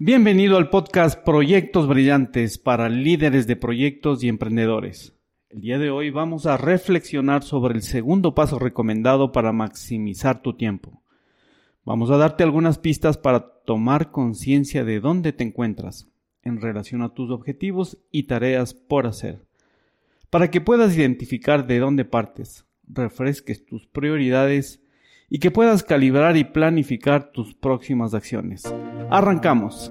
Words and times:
Bienvenido 0.00 0.58
al 0.58 0.70
podcast 0.70 1.24
Proyectos 1.24 1.88
Brillantes 1.88 2.56
para 2.56 2.88
líderes 2.88 3.48
de 3.48 3.56
proyectos 3.56 4.22
y 4.22 4.28
emprendedores. 4.28 5.16
El 5.50 5.60
día 5.60 5.76
de 5.80 5.90
hoy 5.90 6.10
vamos 6.10 6.46
a 6.46 6.56
reflexionar 6.56 7.42
sobre 7.42 7.74
el 7.74 7.82
segundo 7.82 8.32
paso 8.32 8.60
recomendado 8.60 9.32
para 9.32 9.52
maximizar 9.52 10.40
tu 10.40 10.56
tiempo. 10.56 11.02
Vamos 11.84 12.12
a 12.12 12.16
darte 12.16 12.44
algunas 12.44 12.78
pistas 12.78 13.18
para 13.18 13.40
tomar 13.64 14.12
conciencia 14.12 14.84
de 14.84 15.00
dónde 15.00 15.32
te 15.32 15.42
encuentras 15.42 16.08
en 16.44 16.60
relación 16.60 17.02
a 17.02 17.12
tus 17.12 17.32
objetivos 17.32 17.98
y 18.12 18.28
tareas 18.28 18.74
por 18.74 19.04
hacer, 19.08 19.46
para 20.30 20.48
que 20.48 20.60
puedas 20.60 20.96
identificar 20.96 21.66
de 21.66 21.80
dónde 21.80 22.04
partes, 22.04 22.66
refresques 22.86 23.66
tus 23.66 23.88
prioridades 23.88 24.80
y 25.28 25.40
que 25.40 25.50
puedas 25.50 25.82
calibrar 25.82 26.36
y 26.36 26.44
planificar 26.44 27.32
tus 27.32 27.56
próximas 27.56 28.14
acciones. 28.14 28.62
Arrancamos. 29.10 29.90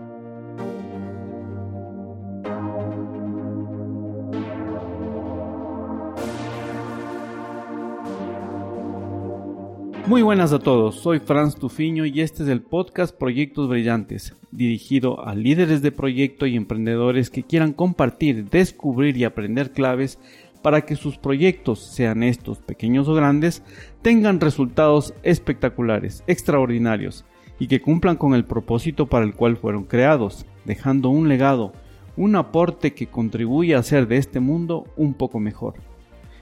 Muy 10.05 10.21
buenas 10.21 10.53
a 10.53 10.59
todos, 10.59 10.99
soy 10.99 11.19
Franz 11.19 11.55
Tufiño 11.55 12.05
y 12.05 12.21
este 12.21 12.43
es 12.43 12.49
el 12.49 12.61
podcast 12.61 13.17
Proyectos 13.17 13.67
Brillantes, 13.67 14.35
dirigido 14.51 15.25
a 15.25 15.33
líderes 15.33 15.81
de 15.81 15.91
proyecto 15.91 16.45
y 16.45 16.55
emprendedores 16.55 17.31
que 17.31 17.43
quieran 17.43 17.73
compartir, 17.73 18.47
descubrir 18.51 19.17
y 19.17 19.23
aprender 19.23 19.71
claves 19.71 20.19
para 20.61 20.81
que 20.81 20.95
sus 20.95 21.17
proyectos, 21.17 21.79
sean 21.79 22.21
estos 22.21 22.59
pequeños 22.59 23.07
o 23.07 23.15
grandes, 23.15 23.63
tengan 24.03 24.39
resultados 24.39 25.15
espectaculares, 25.23 26.23
extraordinarios 26.27 27.25
y 27.59 27.67
que 27.67 27.81
cumplan 27.81 28.15
con 28.15 28.33
el 28.33 28.45
propósito 28.45 29.07
para 29.07 29.25
el 29.25 29.33
cual 29.33 29.57
fueron 29.57 29.83
creados, 29.83 30.45
dejando 30.65 31.09
un 31.09 31.27
legado, 31.27 31.73
un 32.15 32.35
aporte 32.35 32.93
que 32.93 33.07
contribuye 33.07 33.75
a 33.75 33.79
hacer 33.79 34.07
de 34.07 34.17
este 34.17 34.39
mundo 34.39 34.85
un 34.95 35.13
poco 35.13 35.39
mejor. 35.39 35.75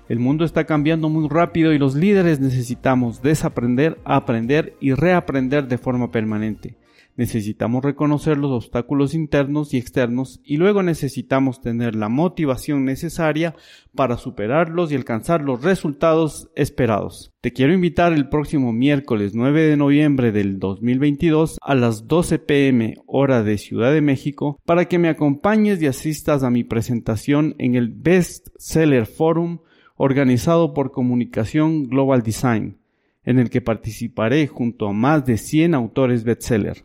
El 0.08 0.20
mundo 0.20 0.46
está 0.46 0.66
cambiando 0.66 1.10
muy 1.10 1.28
rápido 1.28 1.74
y 1.74 1.80
los 1.80 1.96
líderes 1.96 2.40
necesitamos 2.40 3.22
desaprender, 3.22 3.98
aprender 4.06 4.76
y 4.80 4.94
reaprender 4.94 5.68
de 5.68 5.78
forma 5.78 6.12
permanente. 6.12 6.76
Necesitamos 7.18 7.82
reconocer 7.82 8.38
los 8.38 8.52
obstáculos 8.52 9.14
internos 9.14 9.74
y 9.74 9.78
externos 9.78 10.42
y 10.44 10.58
luego 10.58 10.84
necesitamos 10.84 11.62
tener 11.62 11.96
la 11.96 12.10
motivación 12.10 12.84
necesaria 12.84 13.56
para 13.96 14.18
superarlos 14.18 14.92
y 14.92 14.96
alcanzar 14.96 15.42
los 15.42 15.64
resultados 15.64 16.50
esperados. 16.56 17.32
Te 17.40 17.54
quiero 17.54 17.74
invitar 17.74 18.12
el 18.12 18.28
próximo 18.28 18.74
miércoles 18.74 19.34
9 19.34 19.64
de 19.64 19.78
noviembre 19.78 20.34
del 20.34 20.60
2022 20.60 21.58
a 21.62 21.74
las 21.74 22.06
12 22.10 22.40
pm 22.40 22.96
hora 23.06 23.44
de 23.44 23.58
Ciudad 23.58 23.94
de 23.94 24.02
México 24.02 24.60
para 24.66 24.86
que 24.86 25.00
me 25.00 25.08
acompañes 25.08 25.82
y 25.82 25.88
asistas 25.88 26.44
a 26.44 26.50
mi 26.50 26.66
presentación 26.66 27.56
en 27.60 27.76
el 27.76 27.88
Best 27.88 28.50
Seller 28.58 29.06
Forum 29.06 29.60
organizado 29.96 30.74
por 30.74 30.92
Comunicación 30.92 31.86
Global 31.86 32.24
Design, 32.24 32.78
en 33.24 33.40
el 33.40 33.50
que 33.50 33.62
participaré 33.62 34.48
junto 34.48 34.90
a 34.90 34.94
más 34.94 35.26
de 35.26 35.38
100 35.38 35.76
autores 35.76 36.26
bestseller. 36.26 36.84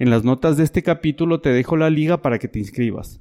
En 0.00 0.08
las 0.08 0.24
notas 0.24 0.56
de 0.56 0.64
este 0.64 0.82
capítulo 0.82 1.42
te 1.42 1.50
dejo 1.50 1.76
la 1.76 1.90
liga 1.90 2.22
para 2.22 2.38
que 2.38 2.48
te 2.48 2.58
inscribas. 2.58 3.20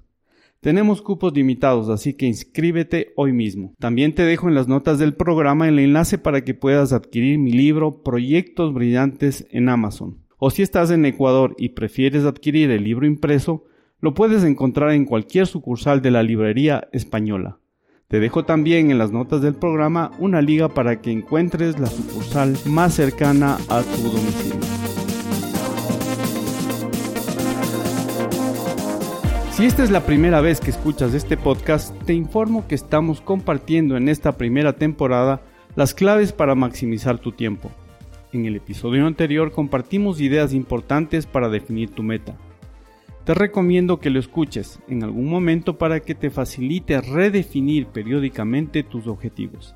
Tenemos 0.61 1.01
cupos 1.01 1.33
limitados, 1.33 1.89
así 1.89 2.13
que 2.13 2.25
inscríbete 2.25 3.11
hoy 3.17 3.33
mismo. 3.33 3.73
También 3.79 4.15
te 4.15 4.23
dejo 4.23 4.47
en 4.47 4.55
las 4.55 4.69
notas 4.69 4.97
del 4.97 5.13
programa 5.13 5.67
el 5.67 5.77
enlace 5.77 6.17
para 6.17 6.45
que 6.45 6.53
puedas 6.53 6.93
adquirir 6.93 7.37
mi 7.37 7.51
libro 7.51 8.01
Proyectos 8.01 8.73
Brillantes 8.73 9.45
en 9.51 9.67
Amazon. 9.67 10.19
O 10.37 10.51
si 10.51 10.61
estás 10.61 10.89
en 10.89 11.03
Ecuador 11.03 11.53
y 11.57 11.69
prefieres 11.69 12.23
adquirir 12.23 12.71
el 12.71 12.85
libro 12.85 13.05
impreso, 13.05 13.65
lo 13.99 14.13
puedes 14.13 14.45
encontrar 14.45 14.91
en 14.91 15.03
cualquier 15.03 15.47
sucursal 15.47 16.01
de 16.01 16.11
la 16.11 16.23
librería 16.23 16.87
española. 16.93 17.59
Te 18.07 18.21
dejo 18.21 18.45
también 18.45 18.89
en 18.89 18.99
las 18.99 19.11
notas 19.11 19.41
del 19.41 19.55
programa 19.55 20.11
una 20.17 20.41
liga 20.41 20.69
para 20.69 21.01
que 21.01 21.11
encuentres 21.11 21.77
la 21.77 21.87
sucursal 21.87 22.55
más 22.67 22.93
cercana 22.93 23.57
a 23.67 23.81
tu 23.81 24.01
domicilio. 24.01 24.98
Si 29.59 29.65
esta 29.65 29.83
es 29.83 29.91
la 29.91 30.05
primera 30.05 30.39
vez 30.39 30.61
que 30.61 30.69
escuchas 30.69 31.13
este 31.13 31.35
podcast, 31.35 31.93
te 32.05 32.13
informo 32.13 32.65
que 32.65 32.75
estamos 32.75 33.19
compartiendo 33.19 33.97
en 33.97 34.07
esta 34.07 34.37
primera 34.37 34.77
temporada 34.77 35.41
las 35.75 35.93
claves 35.93 36.31
para 36.31 36.55
maximizar 36.55 37.19
tu 37.19 37.33
tiempo. 37.33 37.69
En 38.31 38.45
el 38.45 38.55
episodio 38.55 39.05
anterior 39.05 39.51
compartimos 39.51 40.21
ideas 40.21 40.53
importantes 40.53 41.25
para 41.25 41.49
definir 41.49 41.89
tu 41.89 42.03
meta. 42.03 42.37
Te 43.25 43.33
recomiendo 43.33 43.99
que 43.99 44.09
lo 44.09 44.21
escuches 44.21 44.79
en 44.87 45.03
algún 45.03 45.25
momento 45.25 45.77
para 45.77 45.99
que 45.99 46.15
te 46.15 46.29
facilite 46.29 47.01
redefinir 47.01 47.87
periódicamente 47.87 48.83
tus 48.83 49.07
objetivos. 49.07 49.75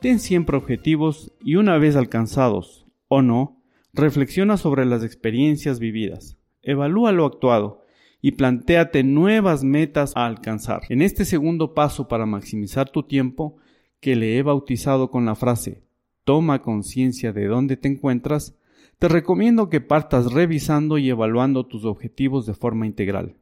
Ten 0.00 0.18
siempre 0.18 0.56
objetivos 0.56 1.30
y 1.38 1.54
una 1.54 1.78
vez 1.78 1.94
alcanzados 1.94 2.84
o 3.06 3.22
no, 3.22 3.62
reflexiona 3.92 4.56
sobre 4.56 4.84
las 4.84 5.04
experiencias 5.04 5.78
vividas. 5.78 6.36
Evalúa 6.62 7.12
lo 7.12 7.26
actuado 7.26 7.83
y 8.24 8.32
plantéate 8.32 9.04
nuevas 9.04 9.64
metas 9.64 10.14
a 10.16 10.24
alcanzar. 10.24 10.84
En 10.88 11.02
este 11.02 11.26
segundo 11.26 11.74
paso 11.74 12.08
para 12.08 12.24
maximizar 12.24 12.88
tu 12.88 13.02
tiempo, 13.02 13.58
que 14.00 14.16
le 14.16 14.38
he 14.38 14.42
bautizado 14.42 15.10
con 15.10 15.26
la 15.26 15.34
frase 15.34 15.82
toma 16.24 16.62
conciencia 16.62 17.34
de 17.34 17.44
dónde 17.44 17.76
te 17.76 17.88
encuentras, 17.88 18.56
te 18.98 19.08
recomiendo 19.08 19.68
que 19.68 19.82
partas 19.82 20.32
revisando 20.32 20.96
y 20.96 21.10
evaluando 21.10 21.66
tus 21.66 21.84
objetivos 21.84 22.46
de 22.46 22.54
forma 22.54 22.86
integral, 22.86 23.36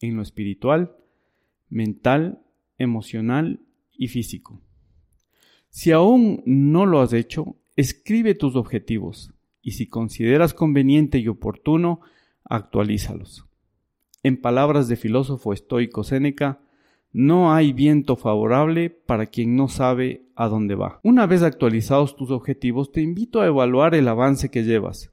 en 0.00 0.16
lo 0.16 0.22
espiritual, 0.22 0.96
mental, 1.68 2.40
emocional 2.78 3.60
y 3.92 4.08
físico. 4.08 4.62
Si 5.68 5.92
aún 5.92 6.42
no 6.46 6.86
lo 6.86 7.02
has 7.02 7.12
hecho, 7.12 7.56
escribe 7.76 8.34
tus 8.34 8.56
objetivos 8.56 9.34
y 9.60 9.72
si 9.72 9.86
consideras 9.86 10.54
conveniente 10.54 11.18
y 11.18 11.28
oportuno, 11.28 12.00
actualízalos. 12.44 13.47
En 14.22 14.40
palabras 14.40 14.88
de 14.88 14.96
filósofo 14.96 15.52
estoico 15.52 16.04
Séneca, 16.04 16.60
no 17.12 17.52
hay 17.52 17.72
viento 17.72 18.16
favorable 18.16 18.90
para 18.90 19.26
quien 19.26 19.56
no 19.56 19.68
sabe 19.68 20.26
a 20.34 20.48
dónde 20.48 20.74
va. 20.74 21.00
Una 21.02 21.26
vez 21.26 21.42
actualizados 21.42 22.16
tus 22.16 22.30
objetivos, 22.30 22.92
te 22.92 23.00
invito 23.00 23.40
a 23.40 23.46
evaluar 23.46 23.94
el 23.94 24.08
avance 24.08 24.50
que 24.50 24.64
llevas. 24.64 25.12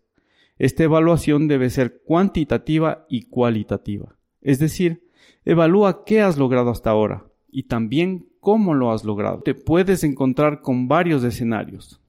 Esta 0.58 0.84
evaluación 0.84 1.48
debe 1.48 1.70
ser 1.70 2.02
cuantitativa 2.04 3.06
y 3.10 3.24
cualitativa. 3.24 4.18
Es 4.42 4.60
decir, 4.60 5.08
evalúa 5.44 6.04
qué 6.06 6.22
has 6.22 6.38
logrado 6.38 6.70
hasta 6.70 6.90
ahora 6.90 7.26
y 7.50 7.64
también 7.64 8.28
cómo 8.40 8.74
lo 8.74 8.92
has 8.92 9.04
logrado. 9.04 9.42
Te 9.42 9.56
puedes 9.56 10.04
encontrar 10.04 10.62
con 10.62 10.88
varios 10.88 11.24
escenarios. 11.24 12.02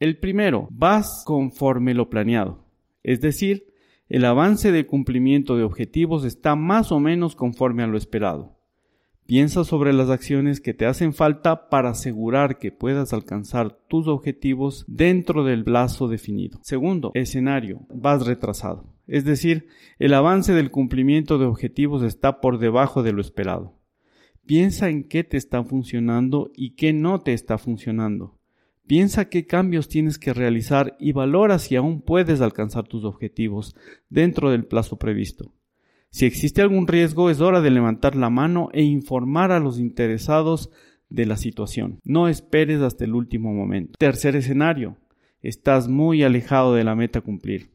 El 0.00 0.18
primero, 0.18 0.68
vas 0.70 1.22
conforme 1.26 1.94
lo 1.94 2.08
planeado. 2.08 2.64
Es 3.02 3.20
decir, 3.20 3.67
el 4.08 4.24
avance 4.24 4.72
del 4.72 4.86
cumplimiento 4.86 5.56
de 5.56 5.64
objetivos 5.64 6.24
está 6.24 6.56
más 6.56 6.92
o 6.92 7.00
menos 7.00 7.36
conforme 7.36 7.82
a 7.82 7.86
lo 7.86 7.98
esperado. 7.98 8.56
Piensa 9.26 9.62
sobre 9.64 9.92
las 9.92 10.08
acciones 10.08 10.62
que 10.62 10.72
te 10.72 10.86
hacen 10.86 11.12
falta 11.12 11.68
para 11.68 11.90
asegurar 11.90 12.56
que 12.56 12.72
puedas 12.72 13.12
alcanzar 13.12 13.78
tus 13.86 14.08
objetivos 14.08 14.86
dentro 14.88 15.44
del 15.44 15.64
plazo 15.64 16.08
definido. 16.08 16.58
Segundo, 16.62 17.10
escenario, 17.12 17.86
vas 17.90 18.24
retrasado. 18.24 18.94
Es 19.06 19.26
decir, 19.26 19.66
el 19.98 20.14
avance 20.14 20.54
del 20.54 20.70
cumplimiento 20.70 21.36
de 21.36 21.44
objetivos 21.44 22.02
está 22.02 22.40
por 22.40 22.58
debajo 22.58 23.02
de 23.02 23.12
lo 23.12 23.20
esperado. 23.20 23.78
Piensa 24.46 24.88
en 24.88 25.04
qué 25.04 25.24
te 25.24 25.36
está 25.36 25.62
funcionando 25.62 26.50
y 26.56 26.70
qué 26.70 26.94
no 26.94 27.20
te 27.20 27.34
está 27.34 27.58
funcionando. 27.58 28.37
Piensa 28.88 29.28
qué 29.28 29.46
cambios 29.46 29.88
tienes 29.88 30.18
que 30.18 30.32
realizar 30.32 30.96
y 30.98 31.12
valora 31.12 31.58
si 31.58 31.76
aún 31.76 32.00
puedes 32.00 32.40
alcanzar 32.40 32.88
tus 32.88 33.04
objetivos 33.04 33.76
dentro 34.08 34.50
del 34.50 34.64
plazo 34.64 34.98
previsto. 34.98 35.52
Si 36.10 36.24
existe 36.24 36.62
algún 36.62 36.88
riesgo, 36.88 37.28
es 37.28 37.42
hora 37.42 37.60
de 37.60 37.70
levantar 37.70 38.16
la 38.16 38.30
mano 38.30 38.70
e 38.72 38.82
informar 38.82 39.52
a 39.52 39.60
los 39.60 39.78
interesados 39.78 40.70
de 41.10 41.26
la 41.26 41.36
situación. 41.36 42.00
No 42.02 42.28
esperes 42.28 42.80
hasta 42.80 43.04
el 43.04 43.14
último 43.14 43.52
momento. 43.52 43.92
Tercer 43.98 44.36
escenario. 44.36 44.96
Estás 45.42 45.86
muy 45.86 46.22
alejado 46.22 46.74
de 46.74 46.84
la 46.84 46.96
meta 46.96 47.18
a 47.18 47.22
cumplir. 47.22 47.72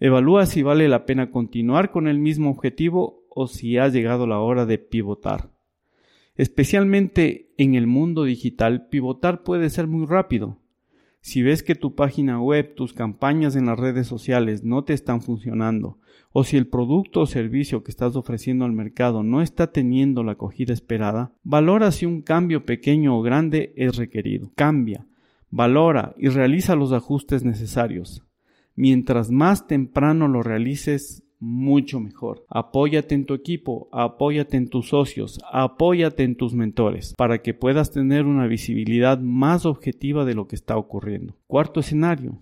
Evalúa 0.00 0.46
si 0.46 0.64
vale 0.64 0.88
la 0.88 1.06
pena 1.06 1.30
continuar 1.30 1.92
con 1.92 2.08
el 2.08 2.18
mismo 2.18 2.50
objetivo 2.50 3.24
o 3.30 3.46
si 3.46 3.78
ha 3.78 3.86
llegado 3.86 4.26
la 4.26 4.40
hora 4.40 4.66
de 4.66 4.78
pivotar. 4.78 5.55
Especialmente 6.36 7.54
en 7.56 7.74
el 7.74 7.86
mundo 7.86 8.24
digital, 8.24 8.88
pivotar 8.88 9.42
puede 9.42 9.70
ser 9.70 9.86
muy 9.86 10.06
rápido. 10.06 10.58
Si 11.20 11.42
ves 11.42 11.62
que 11.64 11.74
tu 11.74 11.96
página 11.96 12.40
web, 12.40 12.74
tus 12.74 12.92
campañas 12.92 13.56
en 13.56 13.66
las 13.66 13.78
redes 13.78 14.06
sociales 14.06 14.62
no 14.62 14.84
te 14.84 14.92
están 14.92 15.22
funcionando, 15.22 15.98
o 16.30 16.44
si 16.44 16.56
el 16.56 16.68
producto 16.68 17.22
o 17.22 17.26
servicio 17.26 17.82
que 17.82 17.90
estás 17.90 18.14
ofreciendo 18.14 18.64
al 18.64 18.72
mercado 18.72 19.24
no 19.24 19.42
está 19.42 19.72
teniendo 19.72 20.22
la 20.22 20.32
acogida 20.32 20.72
esperada, 20.72 21.32
valora 21.42 21.90
si 21.90 22.06
un 22.06 22.22
cambio 22.22 22.64
pequeño 22.64 23.18
o 23.18 23.22
grande 23.22 23.72
es 23.76 23.96
requerido. 23.96 24.52
Cambia, 24.54 25.08
valora 25.50 26.14
y 26.16 26.28
realiza 26.28 26.76
los 26.76 26.92
ajustes 26.92 27.42
necesarios. 27.42 28.22
Mientras 28.76 29.30
más 29.30 29.66
temprano 29.66 30.28
lo 30.28 30.42
realices, 30.42 31.25
mucho 31.38 32.00
mejor. 32.00 32.44
Apóyate 32.48 33.14
en 33.14 33.26
tu 33.26 33.34
equipo, 33.34 33.88
apóyate 33.92 34.56
en 34.56 34.68
tus 34.68 34.88
socios, 34.88 35.38
apóyate 35.52 36.22
en 36.22 36.36
tus 36.36 36.54
mentores 36.54 37.14
para 37.16 37.42
que 37.42 37.54
puedas 37.54 37.90
tener 37.90 38.26
una 38.26 38.46
visibilidad 38.46 39.18
más 39.20 39.66
objetiva 39.66 40.24
de 40.24 40.34
lo 40.34 40.46
que 40.46 40.56
está 40.56 40.76
ocurriendo. 40.76 41.36
Cuarto 41.46 41.80
escenario. 41.80 42.40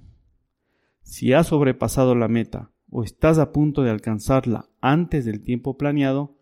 Si 1.02 1.32
has 1.32 1.49
sobrepasado 1.49 2.14
la 2.14 2.29
meta 2.29 2.70
o 2.91 3.02
estás 3.02 3.38
a 3.38 3.52
punto 3.52 3.82
de 3.82 3.91
alcanzarla 3.91 4.69
antes 4.81 5.25
del 5.25 5.43
tiempo 5.43 5.76
planeado, 5.76 6.38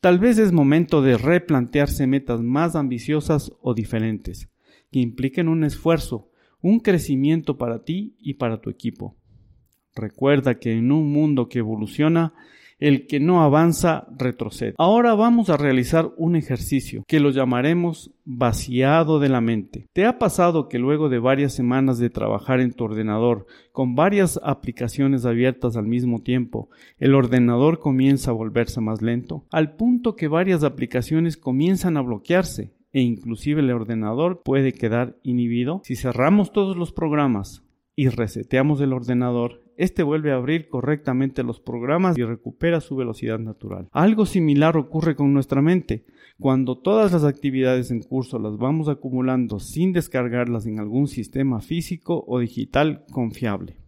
tal 0.00 0.18
vez 0.18 0.38
es 0.38 0.52
momento 0.52 1.02
de 1.02 1.16
replantearse 1.16 2.06
metas 2.06 2.40
más 2.40 2.74
ambiciosas 2.74 3.52
o 3.60 3.74
diferentes, 3.74 4.50
que 4.90 5.00
impliquen 5.00 5.48
un 5.48 5.62
esfuerzo, 5.62 6.30
un 6.62 6.80
crecimiento 6.80 7.56
para 7.56 7.84
ti 7.84 8.16
y 8.18 8.34
para 8.34 8.60
tu 8.60 8.70
equipo. 8.70 9.16
Recuerda 9.94 10.58
que 10.58 10.72
en 10.72 10.92
un 10.92 11.12
mundo 11.12 11.48
que 11.48 11.60
evoluciona, 11.60 12.32
el 12.80 13.06
que 13.06 13.20
no 13.20 13.42
avanza 13.42 14.06
retrocede. 14.16 14.74
Ahora 14.78 15.14
vamos 15.14 15.50
a 15.50 15.56
realizar 15.56 16.10
un 16.16 16.34
ejercicio 16.34 17.04
que 17.06 17.20
lo 17.20 17.30
llamaremos 17.30 18.10
vaciado 18.24 19.20
de 19.20 19.28
la 19.28 19.40
mente. 19.40 19.86
¿Te 19.92 20.06
ha 20.06 20.18
pasado 20.18 20.68
que 20.68 20.78
luego 20.78 21.08
de 21.08 21.18
varias 21.18 21.52
semanas 21.52 21.98
de 21.98 22.10
trabajar 22.10 22.60
en 22.60 22.72
tu 22.72 22.84
ordenador 22.84 23.46
con 23.72 23.94
varias 23.94 24.40
aplicaciones 24.42 25.26
abiertas 25.26 25.76
al 25.76 25.86
mismo 25.86 26.22
tiempo, 26.22 26.70
el 26.98 27.14
ordenador 27.14 27.78
comienza 27.78 28.30
a 28.30 28.34
volverse 28.34 28.80
más 28.80 29.02
lento? 29.02 29.44
Al 29.50 29.76
punto 29.76 30.16
que 30.16 30.28
varias 30.28 30.64
aplicaciones 30.64 31.36
comienzan 31.36 31.96
a 31.98 32.02
bloquearse 32.02 32.72
e 32.92 33.02
inclusive 33.02 33.60
el 33.60 33.70
ordenador 33.70 34.42
puede 34.42 34.72
quedar 34.72 35.16
inhibido. 35.22 35.82
Si 35.84 35.96
cerramos 35.96 36.52
todos 36.52 36.76
los 36.76 36.92
programas 36.92 37.62
y 37.94 38.08
reseteamos 38.08 38.80
el 38.80 38.92
ordenador, 38.92 39.62
este 39.80 40.02
vuelve 40.02 40.30
a 40.30 40.36
abrir 40.36 40.68
correctamente 40.68 41.42
los 41.42 41.58
programas 41.58 42.18
y 42.18 42.22
recupera 42.22 42.82
su 42.82 42.96
velocidad 42.96 43.38
natural. 43.38 43.88
Algo 43.92 44.26
similar 44.26 44.76
ocurre 44.76 45.16
con 45.16 45.32
nuestra 45.32 45.62
mente. 45.62 46.04
Cuando 46.38 46.78
todas 46.78 47.12
las 47.12 47.24
actividades 47.24 47.90
en 47.90 48.02
curso 48.02 48.38
las 48.38 48.58
vamos 48.58 48.90
acumulando 48.90 49.58
sin 49.58 49.94
descargarlas 49.94 50.66
en 50.66 50.80
algún 50.80 51.08
sistema 51.08 51.62
físico 51.62 52.22
o 52.26 52.40
digital 52.40 53.06
confiable. 53.10 53.78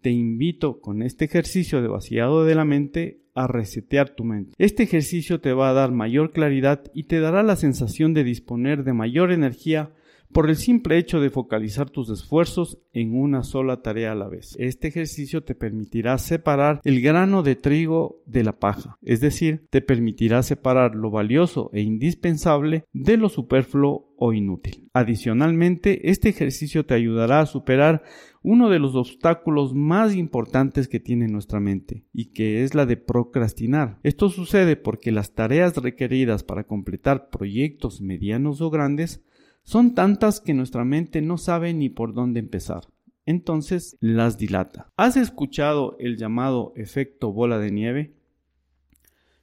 Te 0.00 0.12
invito 0.12 0.80
con 0.80 1.02
este 1.02 1.26
ejercicio 1.26 1.82
de 1.82 1.88
vaciado 1.88 2.46
de 2.46 2.54
la 2.54 2.64
mente 2.64 3.20
a 3.34 3.46
resetear 3.46 4.14
tu 4.14 4.24
mente. 4.24 4.54
Este 4.56 4.84
ejercicio 4.84 5.42
te 5.42 5.52
va 5.52 5.68
a 5.68 5.74
dar 5.74 5.92
mayor 5.92 6.32
claridad 6.32 6.84
y 6.94 7.02
te 7.02 7.20
dará 7.20 7.42
la 7.42 7.56
sensación 7.56 8.14
de 8.14 8.24
disponer 8.24 8.82
de 8.82 8.94
mayor 8.94 9.30
energía 9.30 9.92
por 10.32 10.48
el 10.48 10.56
simple 10.56 10.98
hecho 10.98 11.20
de 11.20 11.30
focalizar 11.30 11.90
tus 11.90 12.10
esfuerzos 12.10 12.78
en 12.92 13.18
una 13.18 13.42
sola 13.42 13.82
tarea 13.82 14.12
a 14.12 14.14
la 14.14 14.28
vez. 14.28 14.54
Este 14.58 14.88
ejercicio 14.88 15.44
te 15.44 15.54
permitirá 15.54 16.18
separar 16.18 16.80
el 16.84 17.00
grano 17.00 17.42
de 17.42 17.56
trigo 17.56 18.22
de 18.26 18.44
la 18.44 18.58
paja, 18.58 18.98
es 19.02 19.20
decir, 19.20 19.66
te 19.70 19.80
permitirá 19.80 20.42
separar 20.42 20.94
lo 20.94 21.10
valioso 21.10 21.70
e 21.72 21.80
indispensable 21.80 22.84
de 22.92 23.16
lo 23.16 23.28
superfluo 23.28 24.14
o 24.16 24.32
inútil. 24.32 24.88
Adicionalmente, 24.92 26.10
este 26.10 26.28
ejercicio 26.28 26.86
te 26.86 26.94
ayudará 26.94 27.40
a 27.40 27.46
superar 27.46 28.02
uno 28.42 28.70
de 28.70 28.78
los 28.78 28.94
obstáculos 28.94 29.74
más 29.74 30.14
importantes 30.14 30.88
que 30.88 31.00
tiene 31.00 31.26
nuestra 31.28 31.60
mente 31.60 32.04
y 32.12 32.26
que 32.26 32.62
es 32.62 32.74
la 32.74 32.86
de 32.86 32.96
procrastinar. 32.96 33.98
Esto 34.04 34.28
sucede 34.28 34.76
porque 34.76 35.12
las 35.12 35.34
tareas 35.34 35.76
requeridas 35.76 36.44
para 36.44 36.64
completar 36.64 37.28
proyectos 37.28 38.00
medianos 38.00 38.60
o 38.60 38.70
grandes 38.70 39.24
son 39.66 39.96
tantas 39.96 40.40
que 40.40 40.54
nuestra 40.54 40.84
mente 40.84 41.20
no 41.20 41.38
sabe 41.38 41.74
ni 41.74 41.88
por 41.88 42.14
dónde 42.14 42.38
empezar. 42.38 42.84
Entonces 43.24 43.96
las 44.00 44.38
dilata. 44.38 44.92
¿Has 44.96 45.16
escuchado 45.16 45.96
el 45.98 46.16
llamado 46.16 46.72
efecto 46.76 47.32
bola 47.32 47.58
de 47.58 47.72
nieve? 47.72 48.14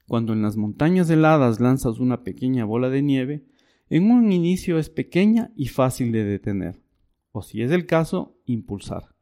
Cuando 0.07 0.31
en 0.31 0.41
las 0.41 0.55
montañas 0.55 1.09
heladas 1.09 1.59
lanzas 1.59 1.99
una 1.99 2.23
pequeña 2.23 2.63
bola 2.63 2.89
de 2.89 3.01
nieve, 3.01 3.43
en 3.89 4.11
un 4.11 4.31
inicio 4.31 4.79
es 4.79 4.89
pequeña 4.89 5.51
y 5.57 5.67
fácil 5.67 6.13
de 6.13 6.23
detener, 6.23 6.81
o 7.33 7.41
si 7.41 7.61
es 7.61 7.71
el 7.71 7.85
caso, 7.85 8.37
impulsar. 8.45 9.15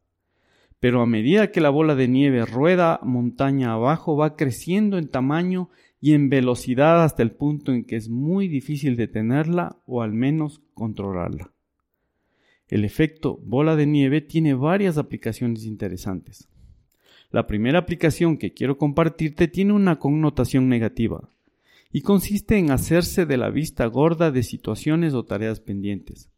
Pero 0.78 1.02
a 1.02 1.06
medida 1.06 1.50
que 1.50 1.60
la 1.60 1.70
bola 1.70 1.96
de 1.96 2.06
nieve 2.06 2.46
rueda 2.46 3.00
montaña 3.02 3.72
abajo 3.72 4.16
va 4.16 4.36
creciendo 4.36 4.98
en 4.98 5.08
tamaño 5.08 5.68
y 6.04 6.14
en 6.14 6.28
velocidad 6.28 7.04
hasta 7.04 7.22
el 7.22 7.30
punto 7.30 7.72
en 7.72 7.84
que 7.84 7.94
es 7.94 8.08
muy 8.08 8.48
difícil 8.48 8.96
detenerla 8.96 9.78
o 9.86 10.02
al 10.02 10.12
menos 10.12 10.60
controlarla. 10.74 11.52
El 12.66 12.84
efecto 12.84 13.38
bola 13.44 13.76
de 13.76 13.86
nieve 13.86 14.20
tiene 14.20 14.54
varias 14.54 14.98
aplicaciones 14.98 15.64
interesantes. 15.64 16.48
La 17.30 17.46
primera 17.46 17.78
aplicación 17.78 18.36
que 18.36 18.52
quiero 18.52 18.78
compartirte 18.78 19.46
tiene 19.46 19.74
una 19.74 20.00
connotación 20.00 20.68
negativa 20.68 21.28
y 21.92 22.00
consiste 22.00 22.58
en 22.58 22.72
hacerse 22.72 23.24
de 23.24 23.36
la 23.36 23.50
vista 23.50 23.86
gorda 23.86 24.32
de 24.32 24.42
situaciones 24.42 25.14
o 25.14 25.24
tareas 25.24 25.60
pendientes, 25.60 26.30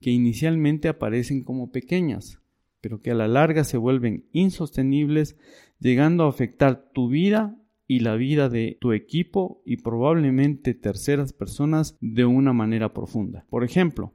que 0.00 0.10
inicialmente 0.10 0.88
aparecen 0.88 1.44
como 1.44 1.70
pequeñas, 1.70 2.40
pero 2.80 3.00
que 3.00 3.12
a 3.12 3.14
la 3.14 3.28
larga 3.28 3.62
se 3.62 3.76
vuelven 3.76 4.24
insostenibles, 4.32 5.36
llegando 5.78 6.24
a 6.24 6.28
afectar 6.28 6.90
tu 6.92 7.08
vida 7.08 7.56
y 7.86 8.00
la 8.00 8.16
vida 8.16 8.48
de 8.48 8.76
tu 8.80 8.92
equipo 8.92 9.62
y 9.64 9.76
probablemente 9.78 10.74
terceras 10.74 11.32
personas 11.32 11.96
de 12.00 12.24
una 12.24 12.52
manera 12.52 12.92
profunda. 12.92 13.46
Por 13.48 13.64
ejemplo, 13.64 14.12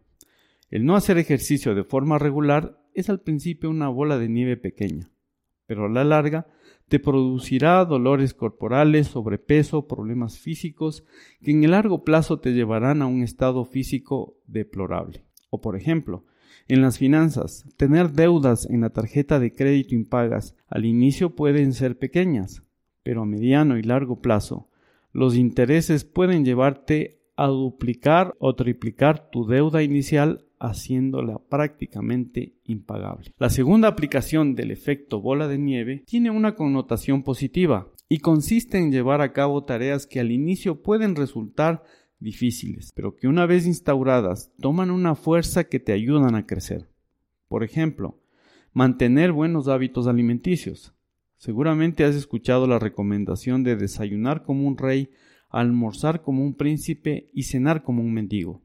el 0.69 0.85
no 0.85 0.95
hacer 0.95 1.17
ejercicio 1.17 1.75
de 1.75 1.83
forma 1.83 2.17
regular 2.17 2.79
es 2.93 3.09
al 3.09 3.21
principio 3.21 3.69
una 3.69 3.87
bola 3.87 4.17
de 4.17 4.29
nieve 4.29 4.57
pequeña, 4.57 5.09
pero 5.65 5.85
a 5.85 5.89
la 5.89 6.03
larga 6.03 6.47
te 6.89 6.99
producirá 6.99 7.85
dolores 7.85 8.33
corporales, 8.33 9.07
sobrepeso, 9.07 9.87
problemas 9.87 10.39
físicos 10.39 11.05
que 11.41 11.51
en 11.51 11.63
el 11.63 11.71
largo 11.71 12.03
plazo 12.03 12.39
te 12.39 12.51
llevarán 12.51 13.01
a 13.01 13.05
un 13.05 13.21
estado 13.21 13.63
físico 13.63 14.37
deplorable. 14.45 15.23
O 15.49 15.61
por 15.61 15.77
ejemplo, 15.77 16.25
en 16.67 16.81
las 16.81 16.97
finanzas, 16.97 17.65
tener 17.77 18.11
deudas 18.11 18.69
en 18.69 18.81
la 18.81 18.89
tarjeta 18.89 19.39
de 19.39 19.53
crédito 19.53 19.95
impagas 19.95 20.55
al 20.67 20.85
inicio 20.85 21.35
pueden 21.35 21.73
ser 21.73 21.97
pequeñas, 21.97 22.63
pero 23.03 23.23
a 23.23 23.25
mediano 23.25 23.77
y 23.77 23.83
largo 23.83 24.21
plazo, 24.21 24.67
los 25.13 25.35
intereses 25.35 26.05
pueden 26.05 26.45
llevarte 26.45 27.19
a 27.35 27.47
duplicar 27.47 28.35
o 28.39 28.55
triplicar 28.55 29.29
tu 29.31 29.45
deuda 29.45 29.83
inicial 29.83 30.45
haciéndola 30.59 31.39
prácticamente 31.39 32.53
impagable. 32.65 33.33
La 33.37 33.49
segunda 33.49 33.87
aplicación 33.87 34.53
del 34.53 34.71
efecto 34.71 35.19
bola 35.19 35.47
de 35.47 35.57
nieve 35.57 36.03
tiene 36.05 36.29
una 36.29 36.55
connotación 36.55 37.23
positiva 37.23 37.87
y 38.07 38.19
consiste 38.19 38.77
en 38.77 38.91
llevar 38.91 39.21
a 39.21 39.33
cabo 39.33 39.63
tareas 39.63 40.05
que 40.05 40.19
al 40.19 40.31
inicio 40.31 40.83
pueden 40.83 41.15
resultar 41.15 41.83
difíciles, 42.19 42.91
pero 42.95 43.15
que 43.15 43.27
una 43.27 43.45
vez 43.47 43.65
instauradas 43.65 44.51
toman 44.59 44.91
una 44.91 45.15
fuerza 45.15 45.63
que 45.63 45.79
te 45.79 45.93
ayudan 45.93 46.35
a 46.35 46.45
crecer. 46.45 46.87
Por 47.47 47.63
ejemplo, 47.63 48.19
mantener 48.71 49.31
buenos 49.31 49.67
hábitos 49.67 50.07
alimenticios. 50.07 50.93
Seguramente 51.41 52.03
has 52.03 52.13
escuchado 52.13 52.67
la 52.67 52.77
recomendación 52.77 53.63
de 53.63 53.75
desayunar 53.75 54.43
como 54.43 54.67
un 54.67 54.77
rey, 54.77 55.09
almorzar 55.49 56.21
como 56.21 56.43
un 56.43 56.53
príncipe 56.53 57.31
y 57.33 57.45
cenar 57.45 57.81
como 57.81 58.03
un 58.03 58.13
mendigo. 58.13 58.61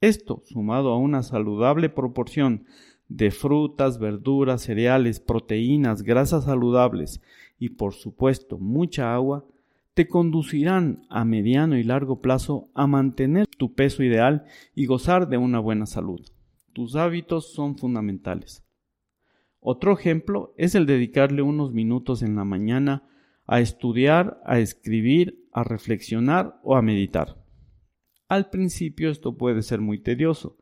Esto, 0.00 0.42
sumado 0.44 0.90
a 0.90 0.98
una 0.98 1.22
saludable 1.22 1.88
proporción 1.88 2.64
de 3.08 3.30
frutas, 3.30 4.00
verduras, 4.00 4.62
cereales, 4.62 5.20
proteínas, 5.20 6.02
grasas 6.02 6.46
saludables 6.46 7.20
y 7.60 7.68
por 7.68 7.94
supuesto 7.94 8.58
mucha 8.58 9.14
agua, 9.14 9.46
te 9.94 10.08
conducirán 10.08 11.06
a 11.10 11.24
mediano 11.24 11.78
y 11.78 11.84
largo 11.84 12.20
plazo 12.20 12.70
a 12.74 12.88
mantener 12.88 13.46
tu 13.46 13.74
peso 13.74 14.02
ideal 14.02 14.46
y 14.74 14.86
gozar 14.86 15.28
de 15.28 15.36
una 15.36 15.60
buena 15.60 15.86
salud. 15.86 16.26
Tus 16.72 16.96
hábitos 16.96 17.52
son 17.52 17.78
fundamentales. 17.78 18.64
Otro 19.60 19.92
ejemplo 19.92 20.54
es 20.56 20.74
el 20.74 20.86
dedicarle 20.86 21.42
unos 21.42 21.72
minutos 21.72 22.22
en 22.22 22.34
la 22.34 22.44
mañana 22.44 23.04
a 23.46 23.60
estudiar, 23.60 24.40
a 24.46 24.58
escribir, 24.58 25.44
a 25.52 25.64
reflexionar 25.64 26.58
o 26.62 26.76
a 26.76 26.82
meditar. 26.82 27.36
Al 28.28 28.48
principio 28.48 29.10
esto 29.10 29.36
puede 29.36 29.62
ser 29.62 29.80
muy 29.80 29.98
tedioso, 29.98 30.56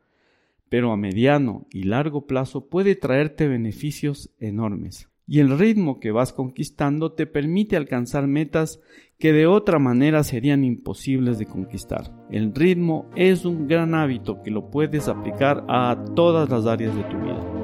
pero 0.69 0.91
a 0.91 0.97
mediano 0.97 1.67
y 1.71 1.85
largo 1.85 2.27
plazo 2.27 2.69
puede 2.69 2.97
traerte 2.97 3.47
beneficios 3.47 4.31
enormes. 4.39 5.09
Y 5.27 5.41
el 5.41 5.59
ritmo 5.59 6.01
que 6.01 6.11
vas 6.11 6.33
conquistando 6.33 7.13
te 7.13 7.27
permite 7.27 7.77
alcanzar 7.77 8.27
metas 8.27 8.81
que 9.19 9.35
de 9.35 9.47
otra 9.47 9.79
manera 9.79 10.25
serían 10.25 10.65
imposibles 10.65 11.39
de 11.39 11.45
conquistar. 11.45 12.11
El 12.31 12.55
ritmo 12.55 13.11
es 13.15 13.45
un 13.45 13.69
gran 13.69 13.95
hábito 13.95 14.43
que 14.43 14.51
lo 14.51 14.71
puedes 14.71 15.07
aplicar 15.09 15.67
a 15.69 16.03
todas 16.17 16.49
las 16.49 16.65
áreas 16.65 16.97
de 16.97 17.05
tu 17.05 17.19
vida. 17.19 17.58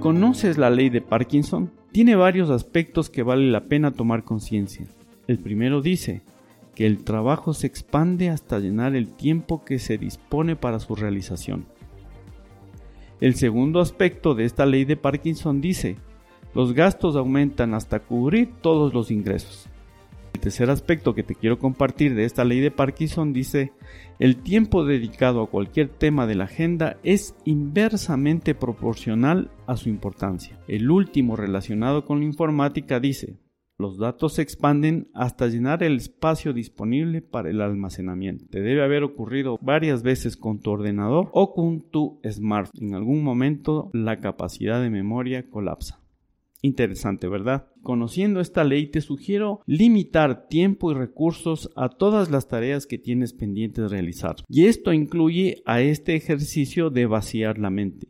¿Conoces 0.00 0.56
la 0.56 0.70
ley 0.70 0.88
de 0.88 1.02
Parkinson? 1.02 1.70
Tiene 1.92 2.16
varios 2.16 2.48
aspectos 2.48 3.10
que 3.10 3.22
vale 3.22 3.50
la 3.50 3.64
pena 3.64 3.90
tomar 3.90 4.24
conciencia. 4.24 4.86
El 5.26 5.38
primero 5.38 5.82
dice 5.82 6.22
que 6.74 6.86
el 6.86 7.04
trabajo 7.04 7.52
se 7.52 7.66
expande 7.66 8.30
hasta 8.30 8.58
llenar 8.60 8.96
el 8.96 9.08
tiempo 9.08 9.62
que 9.62 9.78
se 9.78 9.98
dispone 9.98 10.56
para 10.56 10.80
su 10.80 10.94
realización. 10.94 11.66
El 13.20 13.34
segundo 13.34 13.78
aspecto 13.78 14.34
de 14.34 14.46
esta 14.46 14.64
ley 14.64 14.86
de 14.86 14.96
Parkinson 14.96 15.60
dice, 15.60 15.96
los 16.54 16.72
gastos 16.72 17.14
aumentan 17.14 17.74
hasta 17.74 18.00
cubrir 18.00 18.48
todos 18.62 18.94
los 18.94 19.10
ingresos. 19.10 19.68
El 20.34 20.40
tercer 20.40 20.70
aspecto 20.70 21.14
que 21.14 21.22
te 21.22 21.34
quiero 21.34 21.58
compartir 21.58 22.14
de 22.14 22.24
esta 22.24 22.44
ley 22.44 22.60
de 22.60 22.70
Parkinson 22.70 23.32
dice, 23.32 23.72
el 24.18 24.36
tiempo 24.36 24.84
dedicado 24.84 25.42
a 25.42 25.50
cualquier 25.50 25.88
tema 25.88 26.26
de 26.26 26.34
la 26.34 26.44
agenda 26.44 26.96
es 27.02 27.34
inversamente 27.44 28.54
proporcional 28.54 29.50
a 29.66 29.76
su 29.76 29.88
importancia. 29.88 30.58
El 30.68 30.90
último 30.90 31.36
relacionado 31.36 32.04
con 32.04 32.20
la 32.20 32.26
informática 32.26 33.00
dice, 33.00 33.38
los 33.80 33.96
datos 33.96 34.34
se 34.34 34.42
expanden 34.42 35.08
hasta 35.14 35.46
llenar 35.46 35.82
el 35.82 35.96
espacio 35.96 36.52
disponible 36.52 37.22
para 37.22 37.48
el 37.48 37.62
almacenamiento. 37.62 38.44
Te 38.50 38.60
debe 38.60 38.84
haber 38.84 39.04
ocurrido 39.04 39.58
varias 39.62 40.02
veces 40.02 40.36
con 40.36 40.60
tu 40.60 40.70
ordenador 40.70 41.30
o 41.32 41.54
con 41.54 41.80
tu 41.80 42.20
smartphone. 42.30 42.88
En 42.88 42.94
algún 42.94 43.24
momento 43.24 43.88
la 43.94 44.20
capacidad 44.20 44.82
de 44.82 44.90
memoria 44.90 45.48
colapsa. 45.48 45.98
Interesante, 46.62 47.26
¿verdad? 47.26 47.68
Conociendo 47.82 48.40
esta 48.40 48.64
ley 48.64 48.86
te 48.88 49.00
sugiero 49.00 49.60
limitar 49.66 50.48
tiempo 50.48 50.92
y 50.92 50.94
recursos 50.94 51.70
a 51.74 51.88
todas 51.88 52.30
las 52.30 52.48
tareas 52.48 52.86
que 52.86 52.98
tienes 52.98 53.32
pendientes 53.32 53.90
realizar. 53.90 54.36
Y 54.48 54.66
esto 54.66 54.92
incluye 54.92 55.62
a 55.64 55.80
este 55.80 56.16
ejercicio 56.16 56.90
de 56.90 57.06
vaciar 57.06 57.58
la 57.58 57.70
mente. 57.70 58.08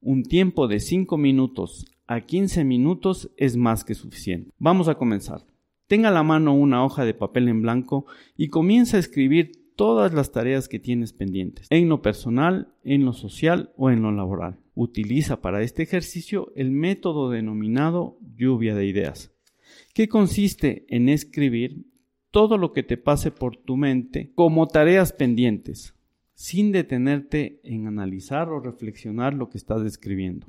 Un 0.00 0.22
tiempo 0.22 0.68
de 0.68 0.80
5 0.80 1.18
minutos 1.18 1.84
a 2.06 2.22
15 2.22 2.64
minutos 2.64 3.30
es 3.36 3.56
más 3.56 3.84
que 3.84 3.94
suficiente. 3.94 4.50
Vamos 4.58 4.88
a 4.88 4.96
comenzar. 4.96 5.46
Tenga 5.86 6.08
a 6.08 6.12
la 6.12 6.22
mano 6.22 6.54
una 6.54 6.84
hoja 6.84 7.04
de 7.04 7.14
papel 7.14 7.48
en 7.48 7.62
blanco 7.62 8.06
y 8.36 8.48
comienza 8.48 8.96
a 8.96 9.00
escribir 9.00 9.52
todas 9.80 10.12
las 10.12 10.30
tareas 10.30 10.68
que 10.68 10.78
tienes 10.78 11.14
pendientes, 11.14 11.66
en 11.70 11.88
lo 11.88 12.02
personal, 12.02 12.74
en 12.84 13.06
lo 13.06 13.14
social 13.14 13.72
o 13.78 13.88
en 13.88 14.02
lo 14.02 14.12
laboral. 14.12 14.58
Utiliza 14.74 15.40
para 15.40 15.62
este 15.62 15.82
ejercicio 15.82 16.52
el 16.54 16.70
método 16.70 17.30
denominado 17.30 18.18
lluvia 18.36 18.74
de 18.74 18.84
ideas, 18.84 19.32
que 19.94 20.06
consiste 20.06 20.84
en 20.90 21.08
escribir 21.08 21.86
todo 22.30 22.58
lo 22.58 22.74
que 22.74 22.82
te 22.82 22.98
pase 22.98 23.30
por 23.30 23.56
tu 23.56 23.78
mente 23.78 24.32
como 24.34 24.66
tareas 24.66 25.14
pendientes, 25.14 25.94
sin 26.34 26.72
detenerte 26.72 27.62
en 27.64 27.86
analizar 27.86 28.50
o 28.50 28.60
reflexionar 28.60 29.32
lo 29.32 29.48
que 29.48 29.56
estás 29.56 29.82
escribiendo. 29.86 30.46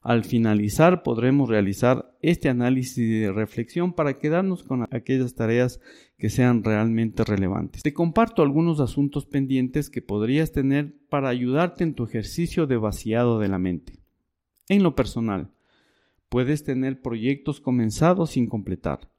Al 0.00 0.24
finalizar 0.24 1.02
podremos 1.02 1.48
realizar 1.48 2.16
este 2.22 2.48
análisis 2.48 2.96
de 2.96 3.32
reflexión 3.32 3.92
para 3.92 4.18
quedarnos 4.18 4.62
con 4.62 4.86
aquellas 4.90 5.34
tareas 5.34 5.80
que 6.16 6.30
sean 6.30 6.62
realmente 6.62 7.24
relevantes. 7.24 7.82
Te 7.82 7.92
comparto 7.92 8.42
algunos 8.42 8.80
asuntos 8.80 9.26
pendientes 9.26 9.90
que 9.90 10.00
podrías 10.00 10.52
tener 10.52 10.94
para 11.08 11.28
ayudarte 11.28 11.82
en 11.82 11.94
tu 11.94 12.04
ejercicio 12.04 12.66
de 12.66 12.76
vaciado 12.76 13.40
de 13.40 13.48
la 13.48 13.58
mente. 13.58 13.98
En 14.68 14.82
lo 14.82 14.94
personal, 14.94 15.50
puedes 16.28 16.62
tener 16.62 17.00
proyectos 17.00 17.60
comenzados 17.60 18.30
sin 18.30 18.46
completar, 18.46 19.10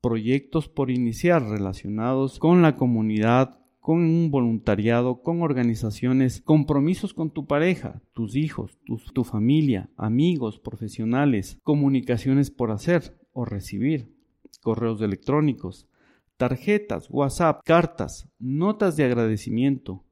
proyectos 0.00 0.68
por 0.68 0.90
iniciar 0.90 1.42
relacionados 1.48 2.38
con 2.38 2.62
la 2.62 2.76
comunidad, 2.76 3.57
con 3.88 4.00
un 4.00 4.30
voluntariado, 4.30 5.22
con 5.22 5.40
organizaciones, 5.40 6.42
compromisos 6.42 7.14
con 7.14 7.30
tu 7.30 7.46
pareja, 7.46 8.02
tus 8.12 8.36
hijos, 8.36 8.76
tu, 9.14 9.24
familia, 9.24 9.88
amigos, 9.96 10.58
profesionales, 10.58 11.58
comunicaciones 11.62 12.50
por 12.50 12.70
hacer 12.70 13.18
o 13.32 13.46
recibir, 13.46 14.14
correos 14.60 15.00
electrónicos, 15.00 15.88
tarjetas, 16.36 17.08
WhatsApp, 17.08 17.62
cartas, 17.64 18.28
notas 18.38 18.94
de 18.98 19.04
agradecimiento, 19.04 20.04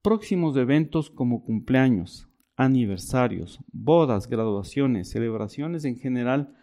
próximos 0.00 0.56
eventos 0.56 1.10
como 1.10 1.44
cumpleaños, 1.44 2.30
aniversarios, 2.56 3.60
bodas, 3.70 4.30
graduaciones, 4.30 5.10
celebraciones 5.10 5.84
en 5.84 5.98
general 5.98 6.54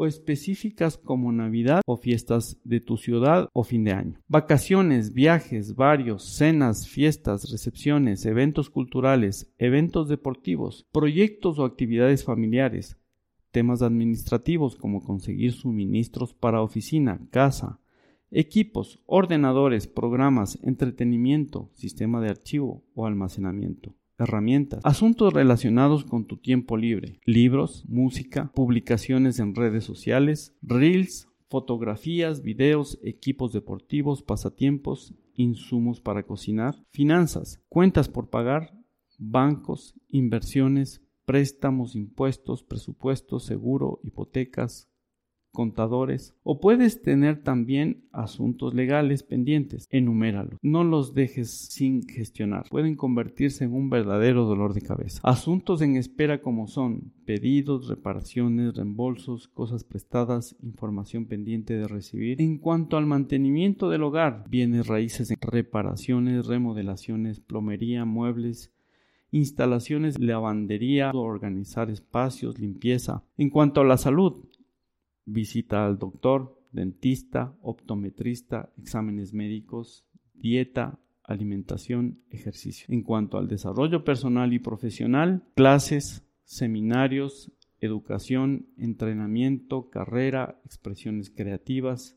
o 0.00 0.06
específicas 0.06 0.96
como 0.96 1.30
Navidad 1.30 1.82
o 1.84 1.98
fiestas 1.98 2.58
de 2.64 2.80
tu 2.80 2.96
ciudad 2.96 3.50
o 3.52 3.64
fin 3.64 3.84
de 3.84 3.92
año. 3.92 4.18
Vacaciones, 4.28 5.12
viajes, 5.12 5.74
varios, 5.74 6.24
cenas, 6.24 6.88
fiestas, 6.88 7.50
recepciones, 7.50 8.24
eventos 8.24 8.70
culturales, 8.70 9.52
eventos 9.58 10.08
deportivos, 10.08 10.86
proyectos 10.90 11.58
o 11.58 11.66
actividades 11.66 12.24
familiares, 12.24 12.96
temas 13.50 13.82
administrativos 13.82 14.74
como 14.74 15.04
conseguir 15.04 15.52
suministros 15.52 16.32
para 16.32 16.62
oficina, 16.62 17.20
casa, 17.30 17.78
equipos, 18.30 19.02
ordenadores, 19.04 19.86
programas, 19.86 20.58
entretenimiento, 20.62 21.68
sistema 21.74 22.22
de 22.22 22.30
archivo 22.30 22.82
o 22.94 23.04
almacenamiento 23.04 23.94
herramientas, 24.20 24.80
asuntos 24.84 25.32
relacionados 25.32 26.04
con 26.04 26.26
tu 26.26 26.36
tiempo 26.36 26.76
libre, 26.76 27.18
libros, 27.24 27.84
música, 27.88 28.52
publicaciones 28.54 29.38
en 29.38 29.54
redes 29.54 29.84
sociales, 29.84 30.54
reels, 30.62 31.28
fotografías, 31.48 32.42
videos, 32.42 32.98
equipos 33.02 33.52
deportivos, 33.52 34.22
pasatiempos, 34.22 35.14
insumos 35.34 36.00
para 36.00 36.22
cocinar, 36.22 36.76
finanzas, 36.90 37.60
cuentas 37.68 38.08
por 38.08 38.30
pagar, 38.30 38.72
bancos, 39.18 39.94
inversiones, 40.08 41.02
préstamos, 41.24 41.94
impuestos, 41.94 42.62
presupuestos, 42.62 43.44
seguro, 43.44 44.00
hipotecas, 44.02 44.89
contadores 45.52 46.34
o 46.42 46.60
puedes 46.60 47.02
tener 47.02 47.42
también 47.42 48.04
asuntos 48.12 48.74
legales 48.74 49.22
pendientes. 49.22 49.86
Enuméralos. 49.90 50.58
No 50.62 50.84
los 50.84 51.14
dejes 51.14 51.50
sin 51.50 52.02
gestionar. 52.06 52.66
Pueden 52.70 52.96
convertirse 52.96 53.64
en 53.64 53.72
un 53.72 53.90
verdadero 53.90 54.44
dolor 54.44 54.74
de 54.74 54.82
cabeza. 54.82 55.20
Asuntos 55.22 55.82
en 55.82 55.96
espera 55.96 56.40
como 56.40 56.66
son 56.66 57.12
pedidos, 57.24 57.88
reparaciones, 57.88 58.74
reembolsos, 58.74 59.48
cosas 59.48 59.84
prestadas, 59.84 60.56
información 60.62 61.26
pendiente 61.26 61.74
de 61.74 61.88
recibir. 61.88 62.40
En 62.40 62.58
cuanto 62.58 62.96
al 62.96 63.06
mantenimiento 63.06 63.88
del 63.88 64.02
hogar, 64.02 64.44
bienes 64.48 64.86
raíces, 64.86 65.32
reparaciones, 65.40 66.46
remodelaciones, 66.46 67.40
plomería, 67.40 68.04
muebles, 68.04 68.72
instalaciones, 69.30 70.18
lavandería, 70.18 71.12
organizar 71.14 71.90
espacios, 71.90 72.58
limpieza. 72.58 73.24
En 73.36 73.50
cuanto 73.50 73.80
a 73.80 73.84
la 73.84 73.96
salud, 73.96 74.44
visita 75.30 75.86
al 75.86 75.98
doctor, 75.98 76.58
dentista, 76.72 77.56
optometrista, 77.62 78.70
exámenes 78.78 79.32
médicos, 79.32 80.04
dieta, 80.34 80.98
alimentación, 81.22 82.18
ejercicio. 82.30 82.86
En 82.88 83.02
cuanto 83.02 83.38
al 83.38 83.48
desarrollo 83.48 84.04
personal 84.04 84.52
y 84.52 84.58
profesional, 84.58 85.44
clases, 85.54 86.24
seminarios, 86.44 87.52
educación, 87.80 88.66
entrenamiento, 88.76 89.88
carrera, 89.90 90.60
expresiones 90.64 91.30
creativas, 91.30 92.16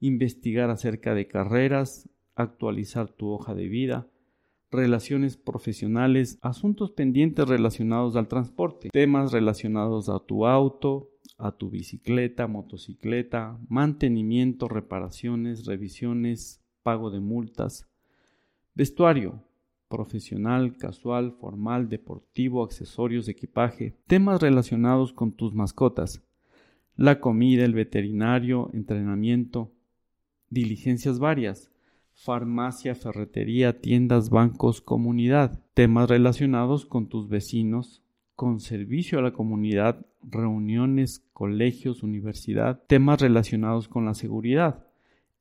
investigar 0.00 0.70
acerca 0.70 1.14
de 1.14 1.28
carreras, 1.28 2.08
actualizar 2.34 3.08
tu 3.08 3.28
hoja 3.28 3.54
de 3.54 3.68
vida, 3.68 4.08
relaciones 4.70 5.36
profesionales, 5.36 6.38
asuntos 6.40 6.90
pendientes 6.90 7.46
relacionados 7.46 8.16
al 8.16 8.26
transporte, 8.26 8.88
temas 8.90 9.30
relacionados 9.30 10.08
a 10.08 10.18
tu 10.18 10.46
auto, 10.46 11.11
a 11.42 11.50
tu 11.50 11.70
bicicleta, 11.70 12.46
motocicleta, 12.46 13.58
mantenimiento, 13.68 14.68
reparaciones, 14.68 15.66
revisiones, 15.66 16.62
pago 16.84 17.10
de 17.10 17.18
multas, 17.18 17.88
vestuario, 18.74 19.42
profesional, 19.88 20.76
casual, 20.76 21.32
formal, 21.32 21.88
deportivo, 21.88 22.62
accesorios, 22.62 23.28
equipaje, 23.28 23.96
temas 24.06 24.40
relacionados 24.40 25.12
con 25.12 25.32
tus 25.32 25.52
mascotas, 25.52 26.22
la 26.96 27.18
comida, 27.18 27.64
el 27.64 27.74
veterinario, 27.74 28.70
entrenamiento, 28.72 29.72
diligencias 30.48 31.18
varias, 31.18 31.72
farmacia, 32.12 32.94
ferretería, 32.94 33.80
tiendas, 33.80 34.30
bancos, 34.30 34.80
comunidad, 34.80 35.60
temas 35.74 36.08
relacionados 36.08 36.86
con 36.86 37.08
tus 37.08 37.28
vecinos, 37.28 38.00
con 38.36 38.60
servicio 38.60 39.18
a 39.18 39.22
la 39.22 39.32
comunidad, 39.32 40.06
reuniones, 40.22 41.20
colegios, 41.32 42.02
universidad, 42.02 42.82
temas 42.86 43.20
relacionados 43.20 43.88
con 43.88 44.04
la 44.04 44.14
seguridad, 44.14 44.86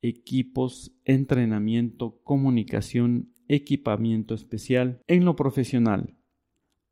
equipos, 0.02 0.92
entrenamiento, 1.06 2.20
comunicación, 2.24 3.30
equipamiento 3.48 4.34
especial 4.34 5.00
en 5.08 5.26
lo 5.26 5.36
profesional. 5.36 6.16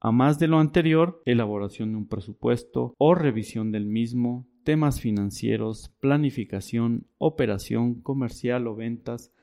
A 0.02 0.12
más 0.12 0.40
de 0.40 0.48
lo 0.48 0.60
anterior, 0.60 1.22
elaboración 1.26 1.92
de 1.92 1.98
un 1.98 2.08
presupuesto 2.08 2.94
o 2.98 3.16
revisión 3.16 3.72
del 3.72 3.86
mismo, 3.86 4.48
temas 4.64 5.02
financieros, 5.02 5.94
planificación, 6.00 7.08
operación 7.18 7.96
comercial 8.02 8.68
o 8.68 8.76
ventas, 8.76 9.34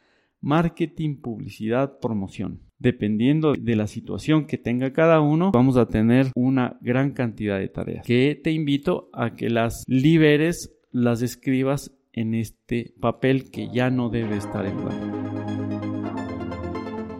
marketing, 0.47 1.17
publicidad, 1.17 1.99
promoción. 1.99 2.61
Dependiendo 2.79 3.55
de 3.55 3.75
la 3.75 3.89
situación 3.89 4.47
que 4.47 4.59
tenga 4.59 4.93
cada 4.93 5.21
uno, 5.21 5.51
vamos 5.51 5.77
a 5.77 5.89
tener 5.89 6.31
una 6.37 6.79
gran 6.81 7.13
cantidad 7.13 7.59
de 7.59 7.69
tareas 7.69 8.07
que 8.07 8.41
te 8.43 8.53
invito 8.53 9.11
a 9.13 9.35
que 9.35 9.51
las 9.51 9.83
liberes, 9.89 10.73
las 10.93 11.23
escribas 11.23 11.91
en 12.13 12.35
este 12.35 12.95
papel 13.01 13.51
que 13.51 13.71
ya 13.75 13.91
no 13.91 14.09
debe 14.09 14.37
estar 14.37 14.65
en 14.67 14.77
blanco. 14.85 15.17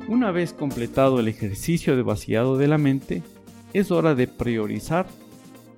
Una 0.09 0.31
vez 0.31 0.53
completado 0.53 1.19
el 1.19 1.27
ejercicio 1.27 1.97
de 1.97 2.03
vaciado 2.03 2.57
de 2.57 2.69
la 2.69 2.79
mente, 2.79 3.25
es 3.73 3.91
hora 3.91 4.15
de 4.15 4.29
priorizar, 4.29 5.07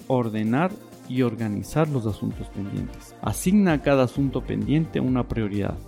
ordenar 0.07 0.71
y 1.09 1.23
organizar 1.23 1.88
los 1.88 2.05
asuntos 2.05 2.49
pendientes. 2.50 3.14
Asigna 3.23 3.73
a 3.73 3.83
cada 3.83 4.02
asunto 4.02 4.43
pendiente 4.43 5.00
una 5.00 5.26
prioridad. 5.26 5.78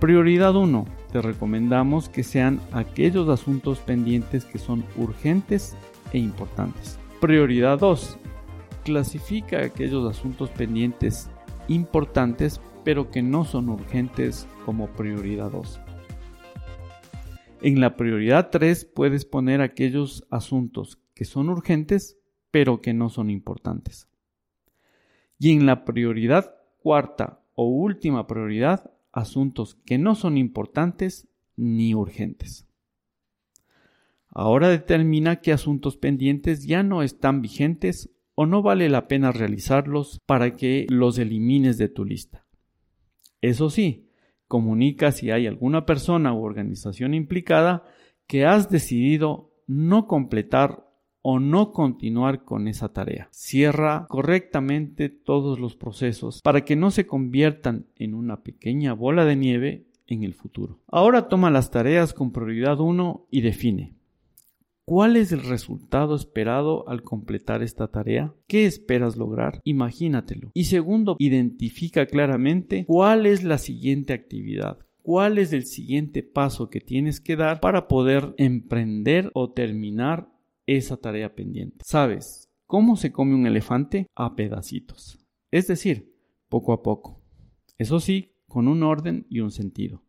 Prioridad 0.00 0.56
1. 0.56 0.86
Te 1.12 1.20
recomendamos 1.20 2.08
que 2.08 2.22
sean 2.22 2.58
aquellos 2.72 3.28
asuntos 3.28 3.80
pendientes 3.80 4.46
que 4.46 4.56
son 4.58 4.82
urgentes 4.96 5.76
e 6.14 6.18
importantes. 6.18 6.98
Prioridad 7.20 7.78
2. 7.78 8.16
Clasifica 8.82 9.62
aquellos 9.62 10.08
asuntos 10.08 10.48
pendientes 10.48 11.28
importantes 11.68 12.62
pero 12.82 13.10
que 13.10 13.20
no 13.20 13.44
son 13.44 13.68
urgentes 13.68 14.48
como 14.64 14.88
prioridad 14.88 15.50
2. 15.50 15.80
En 17.60 17.78
la 17.78 17.96
prioridad 17.96 18.48
3 18.48 18.86
puedes 18.86 19.26
poner 19.26 19.60
aquellos 19.60 20.26
asuntos 20.30 20.98
que 21.12 21.26
son 21.26 21.50
urgentes 21.50 22.16
pero 22.50 22.80
que 22.80 22.94
no 22.94 23.10
son 23.10 23.28
importantes. 23.28 24.08
Y 25.38 25.52
en 25.52 25.66
la 25.66 25.84
prioridad 25.84 26.54
cuarta 26.82 27.42
o 27.54 27.66
última 27.66 28.26
prioridad, 28.26 28.90
asuntos 29.12 29.74
que 29.86 29.98
no 29.98 30.14
son 30.14 30.38
importantes 30.38 31.28
ni 31.56 31.94
urgentes. 31.94 32.66
Ahora 34.28 34.68
determina 34.68 35.40
qué 35.40 35.52
asuntos 35.52 35.96
pendientes 35.96 36.64
ya 36.66 36.82
no 36.82 37.02
están 37.02 37.42
vigentes 37.42 38.10
o 38.34 38.46
no 38.46 38.62
vale 38.62 38.88
la 38.88 39.08
pena 39.08 39.32
realizarlos 39.32 40.20
para 40.24 40.56
que 40.56 40.86
los 40.88 41.18
elimines 41.18 41.78
de 41.78 41.88
tu 41.88 42.04
lista. 42.04 42.46
Eso 43.40 43.70
sí, 43.70 44.08
comunica 44.46 45.12
si 45.12 45.30
hay 45.30 45.46
alguna 45.46 45.84
persona 45.84 46.32
u 46.32 46.42
organización 46.42 47.14
implicada 47.14 47.84
que 48.26 48.46
has 48.46 48.70
decidido 48.70 49.52
no 49.66 50.06
completar 50.06 50.89
o 51.22 51.38
no 51.38 51.72
continuar 51.72 52.44
con 52.44 52.68
esa 52.68 52.92
tarea. 52.92 53.28
Cierra 53.30 54.06
correctamente 54.08 55.08
todos 55.08 55.58
los 55.58 55.76
procesos 55.76 56.40
para 56.42 56.64
que 56.64 56.76
no 56.76 56.90
se 56.90 57.06
conviertan 57.06 57.86
en 57.96 58.14
una 58.14 58.42
pequeña 58.42 58.92
bola 58.92 59.24
de 59.24 59.36
nieve 59.36 59.86
en 60.06 60.24
el 60.24 60.34
futuro. 60.34 60.80
Ahora 60.88 61.28
toma 61.28 61.50
las 61.50 61.70
tareas 61.70 62.14
con 62.14 62.32
prioridad 62.32 62.80
1 62.80 63.26
y 63.30 63.40
define 63.42 64.00
¿Cuál 64.90 65.14
es 65.14 65.30
el 65.30 65.44
resultado 65.44 66.16
esperado 66.16 66.88
al 66.88 67.04
completar 67.04 67.62
esta 67.62 67.86
tarea? 67.86 68.34
¿Qué 68.48 68.66
esperas 68.66 69.16
lograr? 69.16 69.60
Imagínatelo. 69.62 70.50
Y 70.52 70.64
segundo, 70.64 71.14
identifica 71.20 72.06
claramente 72.06 72.86
cuál 72.86 73.26
es 73.26 73.44
la 73.44 73.58
siguiente 73.58 74.12
actividad. 74.12 74.78
¿Cuál 75.02 75.38
es 75.38 75.52
el 75.52 75.64
siguiente 75.66 76.24
paso 76.24 76.70
que 76.70 76.80
tienes 76.80 77.20
que 77.20 77.36
dar 77.36 77.60
para 77.60 77.86
poder 77.86 78.34
emprender 78.36 79.30
o 79.32 79.52
terminar 79.52 80.28
esa 80.76 80.96
tarea 80.96 81.34
pendiente? 81.34 81.84
¿Sabes 81.84 82.50
cómo 82.66 82.96
se 82.96 83.12
come 83.12 83.34
un 83.34 83.46
elefante? 83.46 84.06
A 84.14 84.36
pedacitos. 84.36 85.18
Es 85.50 85.66
decir, 85.66 86.14
poco 86.48 86.72
a 86.72 86.82
poco. 86.82 87.20
Eso 87.78 88.00
sí, 88.00 88.32
con 88.46 88.68
un 88.68 88.82
orden 88.82 89.26
y 89.28 89.40
un 89.40 89.50
sentido. 89.50 90.02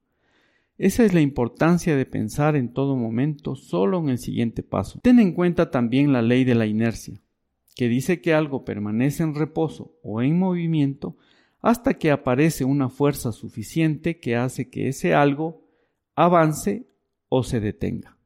Esa 0.77 1.06
es 1.06 1.13
la 1.13 1.22
importancia 1.22 1.96
de 1.96 2.06
pensar 2.06 2.56
en 2.56 2.74
todo 2.74 2.96
momento 2.96 3.56
solo 3.56 4.00
en 4.00 4.10
el 4.10 4.18
siguiente 4.18 4.63
paso. 4.63 5.00
Ten 5.01 5.20
en 5.20 5.34
cuenta 5.34 5.70
también 5.70 6.12
la 6.12 6.24
ley 6.24 6.44
de 6.44 6.56
la 6.56 6.65
inercia, 6.65 7.22
que 7.75 7.88
dice 7.88 8.20
que 8.20 8.34
algo 8.34 8.65
permanece 8.65 9.22
en 9.24 9.36
reposo 9.36 9.96
o 10.03 10.22
en 10.22 10.39
movimiento 10.39 11.18
hasta 11.62 11.94
que 11.94 12.10
aparece 12.10 12.65
una 12.65 12.89
fuerza 12.89 13.32
suficiente 13.32 14.20
que 14.20 14.36
hace 14.36 14.70
que 14.70 14.88
ese 14.88 15.13
algo 15.13 15.68
avance 16.15 16.88
o 17.30 17.44
se 17.44 17.60
detenga. 17.60 18.18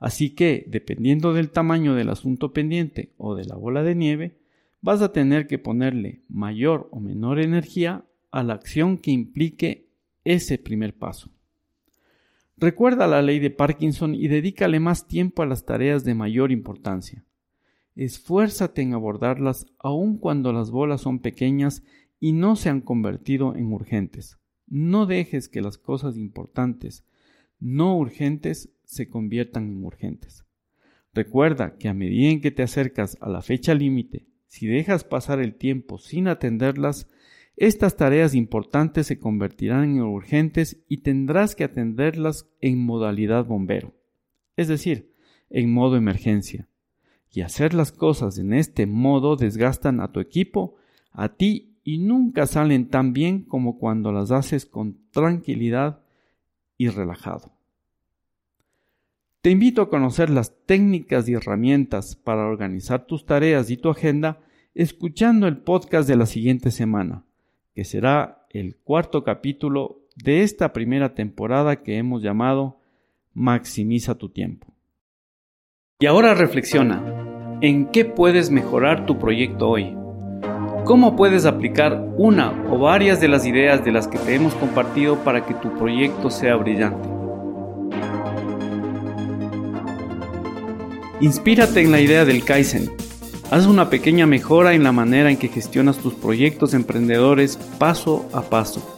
Así 0.00 0.30
que, 0.30 0.64
dependiendo 0.66 1.34
del 1.34 1.50
tamaño 1.50 1.94
del 1.94 2.08
asunto 2.08 2.52
pendiente 2.54 3.12
o 3.18 3.34
de 3.34 3.44
la 3.44 3.54
bola 3.54 3.82
de 3.82 3.94
nieve, 3.94 4.40
vas 4.80 5.02
a 5.02 5.12
tener 5.12 5.46
que 5.46 5.58
ponerle 5.58 6.22
mayor 6.28 6.88
o 6.90 7.00
menor 7.00 7.38
energía 7.38 8.06
a 8.32 8.42
la 8.42 8.54
acción 8.54 8.96
que 8.96 9.10
implique 9.10 9.90
ese 10.24 10.56
primer 10.56 10.96
paso. 10.96 11.30
Recuerda 12.56 13.06
la 13.06 13.20
ley 13.20 13.40
de 13.40 13.50
Parkinson 13.50 14.14
y 14.14 14.28
dedícale 14.28 14.80
más 14.80 15.06
tiempo 15.06 15.42
a 15.42 15.46
las 15.46 15.66
tareas 15.66 16.02
de 16.04 16.14
mayor 16.14 16.50
importancia. 16.50 17.24
Esfuérzate 17.94 18.80
en 18.80 18.94
abordarlas 18.94 19.66
aun 19.78 20.16
cuando 20.16 20.52
las 20.52 20.70
bolas 20.70 21.02
son 21.02 21.18
pequeñas 21.18 21.82
y 22.18 22.32
no 22.32 22.56
se 22.56 22.70
han 22.70 22.80
convertido 22.80 23.54
en 23.54 23.72
urgentes. 23.72 24.38
No 24.66 25.04
dejes 25.04 25.48
que 25.48 25.60
las 25.60 25.76
cosas 25.76 26.16
importantes, 26.16 27.04
no 27.58 27.98
urgentes, 27.98 28.70
se 28.90 29.08
conviertan 29.08 29.68
en 29.68 29.84
urgentes. 29.84 30.44
Recuerda 31.14 31.76
que 31.76 31.88
a 31.88 31.94
medida 31.94 32.30
en 32.30 32.40
que 32.40 32.50
te 32.50 32.62
acercas 32.62 33.16
a 33.20 33.28
la 33.28 33.42
fecha 33.42 33.74
límite, 33.74 34.26
si 34.46 34.66
dejas 34.66 35.04
pasar 35.04 35.40
el 35.40 35.54
tiempo 35.54 35.98
sin 35.98 36.28
atenderlas, 36.28 37.08
estas 37.56 37.96
tareas 37.96 38.34
importantes 38.34 39.06
se 39.06 39.18
convertirán 39.18 39.84
en 39.84 40.02
urgentes 40.02 40.82
y 40.88 40.98
tendrás 40.98 41.54
que 41.54 41.64
atenderlas 41.64 42.48
en 42.60 42.78
modalidad 42.78 43.44
bombero, 43.44 43.94
es 44.56 44.68
decir, 44.68 45.14
en 45.50 45.72
modo 45.72 45.96
emergencia. 45.96 46.68
Y 47.32 47.42
hacer 47.42 47.74
las 47.74 47.92
cosas 47.92 48.38
en 48.38 48.52
este 48.52 48.86
modo 48.86 49.36
desgastan 49.36 50.00
a 50.00 50.10
tu 50.10 50.18
equipo, 50.18 50.76
a 51.12 51.36
ti 51.36 51.76
y 51.84 51.98
nunca 51.98 52.46
salen 52.46 52.88
tan 52.88 53.12
bien 53.12 53.42
como 53.42 53.78
cuando 53.78 54.10
las 54.10 54.32
haces 54.32 54.66
con 54.66 54.98
tranquilidad 55.12 56.02
y 56.76 56.88
relajado. 56.88 57.59
Te 59.42 59.48
invito 59.48 59.80
a 59.80 59.88
conocer 59.88 60.28
las 60.28 60.54
técnicas 60.66 61.26
y 61.26 61.32
herramientas 61.32 62.14
para 62.14 62.46
organizar 62.46 63.06
tus 63.06 63.24
tareas 63.24 63.70
y 63.70 63.78
tu 63.78 63.88
agenda 63.88 64.38
escuchando 64.74 65.48
el 65.48 65.56
podcast 65.56 66.06
de 66.06 66.16
la 66.16 66.26
siguiente 66.26 66.70
semana 66.70 67.24
que 67.74 67.84
será 67.84 68.46
el 68.50 68.76
cuarto 68.76 69.24
capítulo 69.24 70.02
de 70.14 70.42
esta 70.42 70.74
primera 70.74 71.14
temporada 71.14 71.82
que 71.82 71.96
hemos 71.96 72.22
llamado 72.22 72.80
Maximiza 73.32 74.16
tu 74.16 74.28
tiempo. 74.28 74.74
Y 76.00 76.06
ahora 76.06 76.34
reflexiona, 76.34 77.58
¿en 77.62 77.86
qué 77.86 78.04
puedes 78.04 78.50
mejorar 78.50 79.06
tu 79.06 79.18
proyecto 79.18 79.70
hoy? 79.70 79.96
¿Cómo 80.84 81.16
puedes 81.16 81.46
aplicar 81.46 82.12
una 82.18 82.50
o 82.70 82.78
varias 82.78 83.22
de 83.22 83.28
las 83.28 83.46
ideas 83.46 83.82
de 83.86 83.92
las 83.92 84.06
que 84.06 84.18
te 84.18 84.34
hemos 84.34 84.54
compartido 84.56 85.24
para 85.24 85.46
que 85.46 85.54
tu 85.54 85.72
proyecto 85.78 86.28
sea 86.28 86.56
brillante? 86.56 87.19
Inspírate 91.20 91.82
en 91.82 91.92
la 91.92 92.00
idea 92.00 92.24
del 92.24 92.44
Kaizen 92.44 92.90
Haz 93.50 93.66
una 93.66 93.90
pequeña 93.90 94.26
mejora 94.26 94.74
en 94.74 94.84
la 94.84 94.92
manera 94.92 95.30
en 95.30 95.36
que 95.36 95.48
gestionas 95.48 95.98
tus 95.98 96.14
proyectos 96.14 96.72
emprendedores 96.72 97.56
paso 97.78 98.26
a 98.32 98.42
paso. 98.42 98.96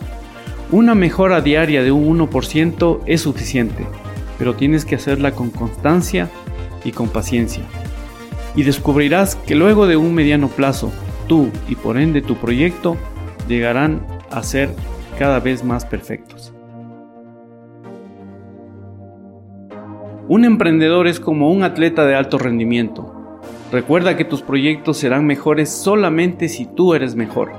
Una 0.71 0.95
mejora 0.95 1.41
diaria 1.41 1.83
de 1.83 1.91
un 1.91 2.19
1% 2.19 3.01
es 3.07 3.23
suficiente, 3.23 3.87
pero 4.39 4.55
tienes 4.55 4.85
que 4.85 4.95
hacerla 4.95 5.33
con 5.33 5.51
constancia 5.51 6.31
y 6.85 6.93
con 6.93 7.09
paciencia. 7.09 7.65
Y 8.55 8.63
descubrirás 8.63 9.37
que 9.37 9.55
luego 9.55 9.87
de 9.87 9.97
un 9.97 10.15
mediano 10.15 10.49
plazo, 10.49 10.93
tú 11.29 11.49
y 11.67 11.75
por 11.75 11.97
ende 11.97 12.21
tu 12.21 12.37
proyecto 12.37 12.99
llegarán 13.49 14.07
a 14.31 14.43
ser 14.43 14.75
cada 15.19 15.41
vez 15.41 15.65
más 15.65 15.87
perfectos. 15.87 16.52
Un 20.33 20.47
emprendedor 20.47 21.09
es 21.09 21.21
como 21.21 21.53
un 21.53 21.63
atleta 21.63 22.07
de 22.07 22.15
alto 22.15 22.39
rendimiento 22.39 23.37
Recuerda 23.71 24.17
que 24.17 24.25
tus 24.25 24.41
proyectos 24.41 24.97
serán 24.97 25.27
mejores 25.27 25.69
solamente 25.69 26.49
si 26.49 26.65
tú 26.65 26.95
eres 26.95 27.15
mejor. 27.17 27.53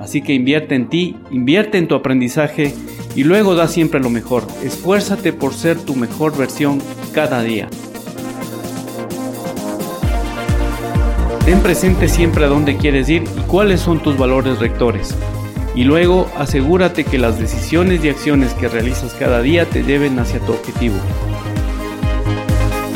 Así 0.00 0.22
que 0.22 0.32
invierte 0.32 0.74
en 0.74 0.88
ti, 0.88 1.16
invierte 1.30 1.76
en 1.76 1.86
tu 1.86 1.94
aprendizaje 1.94 2.74
y 3.14 3.24
luego 3.24 3.54
da 3.54 3.68
siempre 3.68 4.00
lo 4.00 4.08
mejor. 4.08 4.44
Esfuérzate 4.64 5.34
por 5.34 5.52
ser 5.52 5.76
tu 5.76 5.96
mejor 5.96 6.34
versión 6.34 6.80
cada 7.12 7.42
día. 7.42 7.68
Ten 11.44 11.60
presente 11.60 12.08
siempre 12.08 12.46
a 12.46 12.48
dónde 12.48 12.78
quieres 12.78 13.10
ir 13.10 13.24
y 13.36 13.40
cuáles 13.42 13.80
son 13.80 14.02
tus 14.02 14.16
valores 14.16 14.60
rectores. 14.60 15.14
Y 15.74 15.84
luego 15.84 16.26
asegúrate 16.38 17.04
que 17.04 17.18
las 17.18 17.38
decisiones 17.38 18.02
y 18.02 18.08
acciones 18.08 18.54
que 18.54 18.68
realizas 18.68 19.12
cada 19.12 19.42
día 19.42 19.66
te 19.66 19.82
lleven 19.82 20.18
hacia 20.18 20.40
tu 20.40 20.52
objetivo. 20.52 20.96